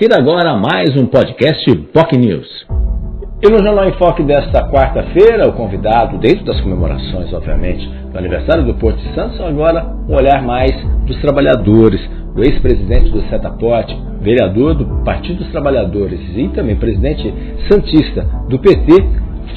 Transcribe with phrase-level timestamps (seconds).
[0.00, 2.66] confira agora mais um podcast POC News.
[3.42, 8.64] E no Jornal em Foque desta quarta-feira, o convidado, dentro das comemorações, obviamente, do aniversário
[8.64, 10.72] do Porto de Santos, agora um olhar mais
[11.04, 12.00] dos trabalhadores,
[12.34, 17.34] o ex-presidente do Setaporte, vereador do Partido dos Trabalhadores e também presidente
[17.70, 19.04] santista do PT,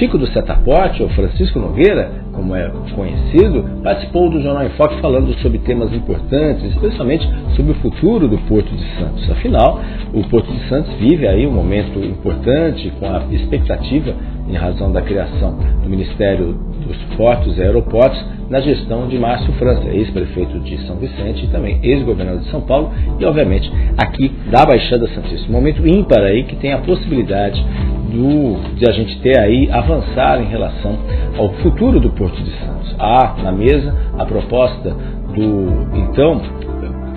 [0.00, 5.32] Chico do Setaporte, ou Francisco Nogueira, como é conhecido, participou do Jornal em Foque falando
[5.40, 9.30] sobre temas importantes, especialmente sobre o futuro do Porto de Santos.
[9.30, 9.80] Afinal,
[10.12, 14.14] o Porto de Santos vive aí um momento importante com a expectativa,
[14.48, 16.52] em razão da criação do Ministério
[16.86, 21.80] dos Portos e Aeroportos, na gestão de Márcio França, ex-prefeito de São Vicente e também
[21.82, 25.48] ex-governador de São Paulo e, obviamente, aqui da Baixada Santista.
[25.48, 27.64] Um momento ímpar aí que tem a possibilidade
[28.14, 30.96] do, de a gente ter aí avançar em relação
[31.36, 32.94] ao futuro do Porto de Santos.
[32.98, 34.90] Há na mesa a proposta
[35.34, 36.40] do então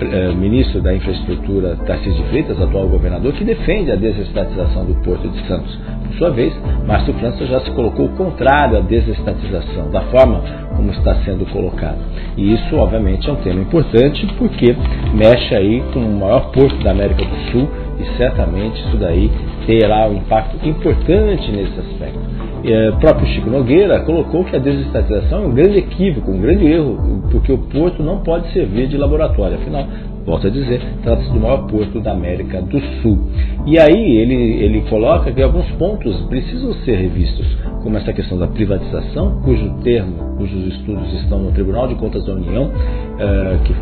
[0.00, 5.28] eh, ministro da Infraestrutura Tarcísio de Freitas, atual governador, que defende a desestatização do Porto
[5.28, 5.76] de Santos.
[6.06, 6.52] Por sua vez,
[6.86, 10.40] Márcio França já se colocou contrário à desestatização, da forma
[10.76, 11.98] como está sendo colocado.
[12.36, 14.76] E isso, obviamente, é um tema importante porque
[15.14, 19.30] mexe aí com o maior porto da América do Sul e certamente isso daí
[19.68, 22.18] terá um impacto importante nesse aspecto.
[22.64, 26.66] É, o próprio Chico Nogueira colocou que a desestatização é um grande equívoco, um grande
[26.66, 29.56] erro, porque o porto não pode servir de laboratório.
[29.56, 29.86] Afinal,
[30.24, 33.18] volto a dizer, trata-se do maior porto da América do Sul.
[33.66, 37.46] E aí ele, ele coloca que alguns pontos precisam ser revistos,
[37.82, 42.32] como essa questão da privatização, cujo termo, cujos estudos estão no Tribunal de Contas da
[42.32, 43.74] União, uh, que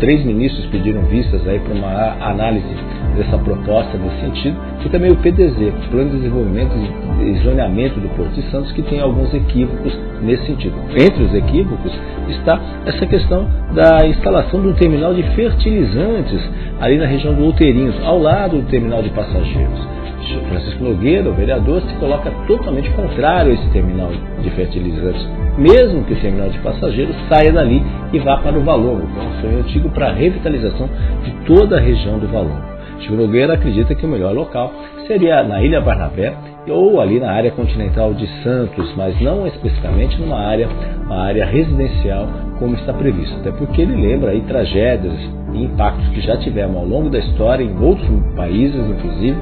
[0.00, 2.66] três ministros pediram vistas aí para uma análise
[3.16, 6.72] dessa proposta nesse sentido, e também o PDZ, Plano de Desenvolvimento
[7.20, 10.74] e Zoneamento do Porto de Santos, que tem alguns equívocos nesse sentido.
[10.90, 11.92] Entre os equívocos
[12.28, 16.40] está essa questão da instalação de um terminal de fertilizantes
[16.80, 19.97] ali na região do Outeirinhos, ao lado do terminal de passageiros.
[20.48, 24.10] Francisco Nogueira, o vereador, se coloca totalmente contrário a esse terminal
[24.42, 29.06] de fertilizantes, mesmo que o terminal de passageiros saia dali e vá para o Valongo,
[29.06, 30.88] que é um sonho antigo para a revitalização
[31.24, 32.78] de toda a região do Valongo.
[33.00, 34.72] Chico Nogueira acredita que o melhor local
[35.06, 36.34] seria na Ilha Barnabé
[36.68, 40.68] ou ali na área continental de Santos, mas não especificamente numa área,
[41.06, 45.14] uma área residencial como está previsto, até porque ele lembra aí tragédias
[45.54, 49.36] e impactos que já tivemos ao longo da história em outros países, inclusive,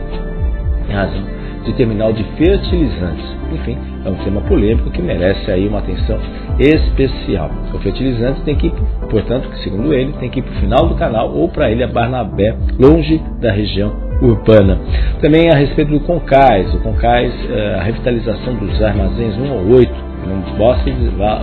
[0.89, 3.25] em razão de terminal de fertilizantes.
[3.53, 6.19] Enfim, é um tema polêmico que merece aí uma atenção
[6.59, 7.51] especial.
[7.75, 8.73] O fertilizante tem que
[9.11, 11.89] portanto, segundo ele, tem que ir para o final do canal ou para a ilha
[11.89, 14.79] Barnabé, longe da região urbana.
[15.21, 19.95] Também a respeito do Concais, o Concais, eh, a revitalização dos armazéns 1 ou 8,
[20.27, 20.91] não basta,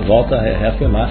[0.05, 1.09] volta a reafirmar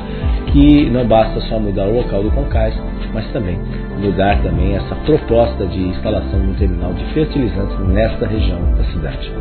[0.52, 2.74] que não basta só mudar o local do Concais,
[3.14, 3.58] mas também
[3.98, 9.32] mudar também essa proposta de instalação de um terminal de fertilizantes nesta região da cidade.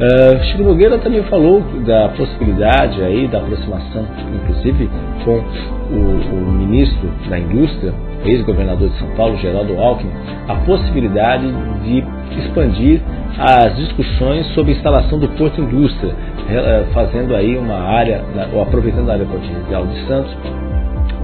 [0.00, 4.88] Uh, Chico Nogueira também falou da possibilidade aí da aproximação, inclusive
[5.24, 5.42] com
[5.94, 7.92] o, o ministro da Indústria,
[8.24, 10.10] ex-governador de São Paulo, Geraldo Alckmin,
[10.48, 11.46] a possibilidade
[11.84, 12.04] de
[12.38, 13.02] expandir
[13.38, 16.14] as discussões sobre a instalação do Porto Indústria,
[16.48, 18.22] eh, fazendo aí uma área,
[18.52, 20.36] ou aproveitando a área continental de Santos,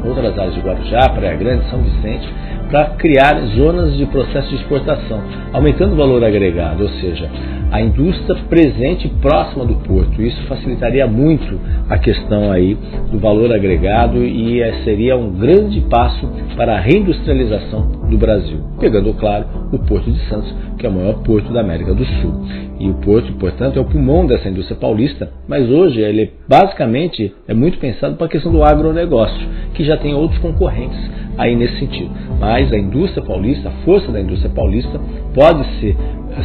[0.04, 2.28] outras áreas de Guarujá, Praia Grande, São Vicente,
[2.71, 5.22] para criar zonas de processo de exportação,
[5.53, 7.31] aumentando o valor agregado, ou seja,
[7.71, 10.22] a indústria presente próxima do porto.
[10.22, 12.77] Isso facilitaria muito a questão aí
[13.10, 19.12] do valor agregado e eh, seria um grande passo para a reindustrialização do Brasil, pegando,
[19.15, 22.47] claro, o Porto de Santos, que é o maior porto da América do Sul.
[22.78, 27.54] E o porto, portanto, é o pulmão dessa indústria paulista, mas hoje ele basicamente é
[27.54, 30.98] muito pensado para a questão do agronegócio, que já tem outros concorrentes
[31.38, 32.10] aí nesse sentido.
[32.39, 35.01] Mas a indústria paulista, a força da indústria paulista
[35.35, 35.97] pode ser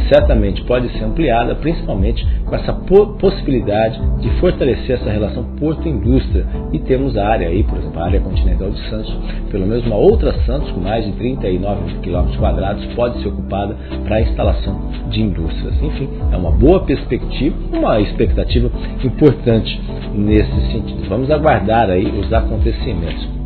[0.08, 6.46] certamente pode ser ampliada, principalmente com essa possibilidade de fortalecer essa relação porto-indústria.
[6.72, 9.14] E temos a área aí, por exemplo, a área continental de Santos,
[9.50, 14.16] pelo menos uma outra Santos com mais de 39 km quadrados pode ser ocupada para
[14.16, 14.80] a instalação
[15.10, 15.74] de indústrias.
[15.82, 18.70] Enfim, é uma boa perspectiva, uma expectativa
[19.04, 19.80] importante
[20.14, 21.08] nesse sentido.
[21.08, 23.41] Vamos aguardar aí os acontecimentos.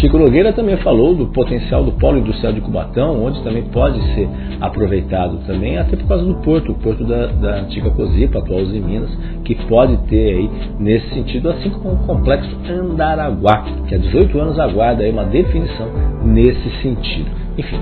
[0.00, 4.28] Chico Nogueira também falou do potencial do polo industrial de Cubatão, onde também pode ser
[4.60, 8.78] aproveitado também, até por causa do porto, o porto da, da antiga Cozipa, atual Uzi
[8.78, 9.10] Minas,
[9.44, 14.58] que pode ter aí nesse sentido, assim como o complexo Andaraguá, que há 18 anos
[14.58, 15.88] aguarda aí uma definição
[16.24, 17.30] nesse sentido.
[17.56, 17.80] Enfim,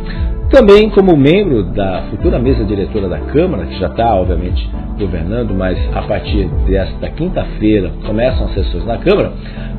[0.54, 5.76] Também como membro da futura mesa diretora da Câmara, que já está, obviamente, governando, mas
[5.92, 9.32] a partir desta quinta-feira começam as sessões na Câmara,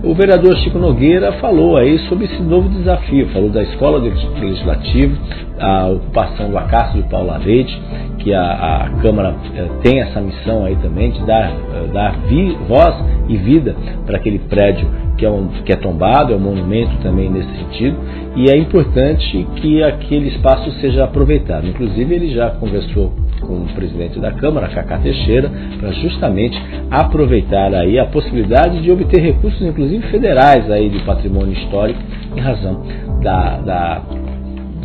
[0.04, 4.12] o vereador Chico Nogueira falou aí sobre esse novo desafio, falou da escola do
[4.42, 5.18] legislativo,
[5.57, 7.81] a ocupação do Acácio de Paula Leite,
[8.19, 12.57] que a, a Câmara eh, tem essa missão aí também de dar, eh, dar vi,
[12.68, 12.95] voz
[13.30, 13.74] e vida
[14.06, 17.98] para aquele prédio que é, um, que é tombado, é um monumento também nesse sentido,
[18.36, 21.67] e é importante que aquele espaço seja aproveitado.
[21.67, 26.57] Inclusive, ele já conversou com o presidente da Câmara, Cacá Teixeira, para justamente
[26.89, 32.00] aproveitar aí a possibilidade de obter recursos, inclusive federais, aí de patrimônio histórico,
[32.35, 32.83] em razão
[33.21, 34.01] da, da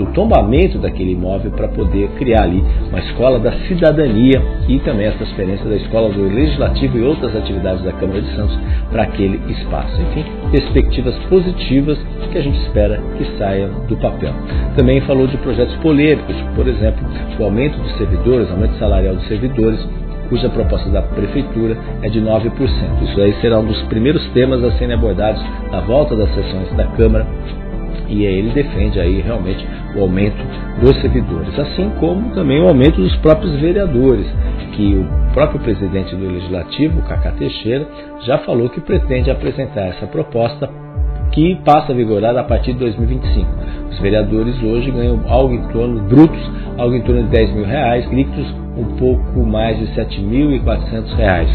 [0.01, 5.13] do tombamento daquele imóvel para poder criar ali uma escola da cidadania e também a
[5.13, 8.59] transferência da escola do legislativo e outras atividades da Câmara de Santos
[8.91, 10.01] para aquele espaço.
[10.01, 11.99] Enfim, perspectivas positivas
[12.33, 14.33] que a gente espera que saiam do papel.
[14.75, 17.07] Também falou de projetos polêmicos, por exemplo,
[17.39, 19.87] o aumento dos servidores, aumento salarial dos servidores,
[20.31, 22.51] cuja proposta da Prefeitura é de 9%.
[23.03, 26.87] Isso aí será um dos primeiros temas a serem abordados na volta das sessões da
[26.87, 27.27] Câmara
[28.11, 30.43] e ele defende aí realmente o aumento
[30.81, 34.27] dos servidores, assim como também o aumento dos próprios vereadores,
[34.73, 37.87] que o próprio presidente do Legislativo, Cacá Teixeira,
[38.25, 40.69] já falou que pretende apresentar essa proposta
[41.33, 43.47] que passa a vigorar a partir de 2025.
[43.91, 48.11] Os vereadores hoje ganham algo em torno, brutos, algo em torno de 10 mil reais,
[48.11, 51.49] líquidos um pouco mais de 7.400 reais.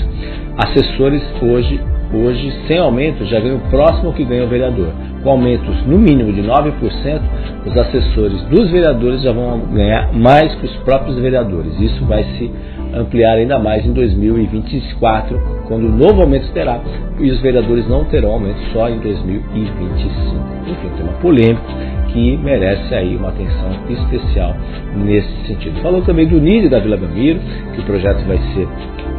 [0.57, 1.81] Assessores hoje,
[2.13, 4.93] hoje, sem aumento, já ganham próximo ao que ganha o vereador
[5.25, 7.21] com aumentos no mínimo de 9%,
[7.65, 11.73] os assessores dos vereadores já vão ganhar mais que os próprios vereadores.
[11.79, 12.51] Isso vai se
[12.93, 16.79] ampliar ainda mais em 2024, quando o novo aumento terá,
[17.19, 20.05] e os vereadores não terão aumento só em 2025.
[20.67, 24.55] Enfim, um tema polêmico que merece aí uma atenção especial
[24.95, 25.81] nesse sentido.
[25.81, 27.41] Falou também do NID da Vila Belmiro,
[27.73, 28.65] que o projeto vai ser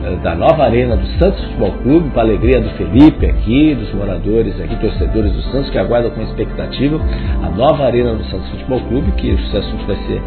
[0.02, 4.58] eh, da nova arena do Santos Futebol Clube, para alegria do Felipe aqui, dos moradores
[4.58, 6.98] aqui, torcedores do Santos, que aguardam com expectativa
[7.42, 10.22] a nova arena do Santos Futebol Clube, que esse assunto vai ser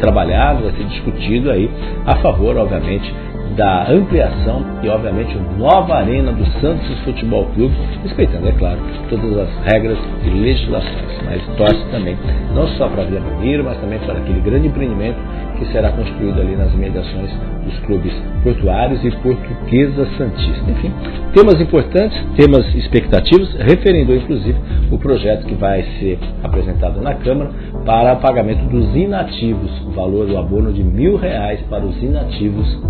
[0.00, 1.70] trabalhado, vai ser discutido aí,
[2.06, 3.14] a favor, obviamente,
[3.56, 9.72] da ampliação e, obviamente, nova arena do Santos Futebol Clube, respeitando, é claro, todas as
[9.72, 12.16] regras e legislações, mas torce também,
[12.54, 15.18] não só para a Vila Belmiro, mas também para aquele grande empreendimento
[15.58, 17.30] que será construído ali nas imediações
[17.64, 18.12] dos clubes
[18.42, 20.70] portuários e portuguesa santista.
[20.70, 20.92] Enfim,
[21.32, 24.58] temas importantes, temas expectativos, referendou inclusive
[24.90, 27.50] o projeto que vai ser apresentado na Câmara
[27.86, 32.82] para pagamento dos inativos, o valor do abono de mil reais para os inativos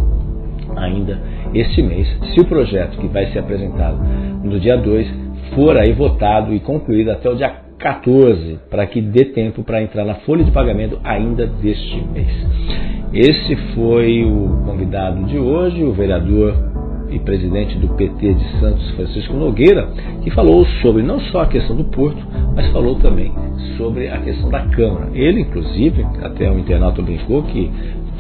[0.77, 1.19] ainda
[1.53, 3.99] este mês, se o projeto que vai ser apresentado
[4.43, 5.07] no dia 2
[5.55, 10.05] for aí votado e concluído até o dia 14, para que dê tempo para entrar
[10.05, 12.29] na folha de pagamento ainda deste mês.
[13.13, 16.55] Esse foi o convidado de hoje, o vereador
[17.11, 19.89] e presidente do PT de Santos, Francisco Nogueira,
[20.23, 22.19] que falou sobre não só a questão do porto,
[22.57, 23.33] mas falou também
[23.77, 25.11] sobre a questão da Câmara.
[25.13, 27.71] Ele, inclusive, até o internauta brincou que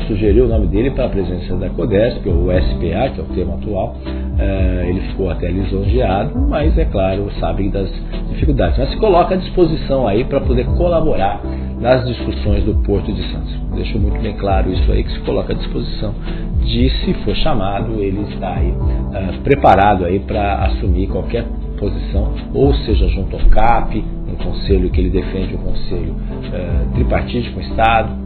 [0.07, 3.55] sugeriu o nome dele para a presença da CODESP, ou SPA, que é o termo
[3.55, 3.97] atual.
[4.05, 7.89] Uh, ele ficou até lisonjeado, mas é claro, sabem das
[8.31, 8.79] dificuldades.
[8.79, 11.41] Mas se coloca à disposição aí para poder colaborar
[11.81, 13.55] nas discussões do Porto de Santos.
[13.75, 16.15] Deixou muito bem claro isso aí, que se coloca à disposição
[16.63, 21.45] de, se for chamado, ele está aí uh, preparado aí para assumir qualquer
[21.79, 27.51] posição, ou seja, junto ao CAP, um conselho que ele defende, um conselho uh, tripartite
[27.51, 28.24] com o Estado, eh,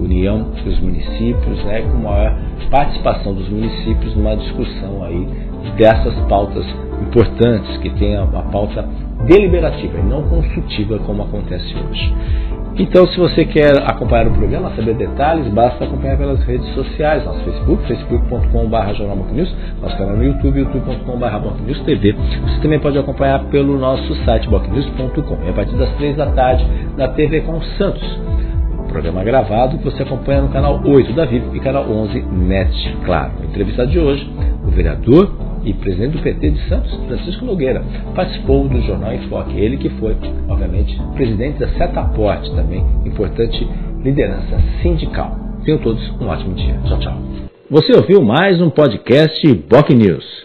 [0.00, 2.36] união dos municípios, né, com maior
[2.70, 5.28] participação dos municípios numa discussão aí
[5.76, 6.64] dessas pautas
[7.02, 8.82] importantes que tem a, pauta
[9.26, 12.14] deliberativa e não consultiva como acontece hoje.
[12.78, 17.40] Então, se você quer acompanhar o programa, saber detalhes, basta acompanhar pelas redes sociais, nosso
[17.40, 22.12] Facebook, facebook.com.br jornalmotonews, nosso canal no YouTube, youtube.com.br TV.
[22.12, 25.44] Você também pode acompanhar pelo nosso site bocnews.com.
[25.44, 26.66] E a partir das três da tarde,
[26.96, 28.18] na TV com Santos
[28.92, 32.96] programa gravado que você acompanha no canal 8 da VIP e canal 11 NET.
[33.04, 34.30] Claro, a entrevista de hoje,
[34.66, 35.32] o vereador
[35.64, 37.82] e presidente do PT de Santos, Francisco Nogueira,
[38.14, 39.58] participou do Jornal em Foque.
[39.58, 40.14] Ele que foi,
[40.46, 43.66] obviamente, presidente da Setaporte também, importante
[44.04, 45.38] liderança sindical.
[45.64, 46.78] Tenham todos um ótimo dia.
[46.84, 47.16] Tchau, tchau.
[47.70, 50.42] Você ouviu mais um podcast Boc News.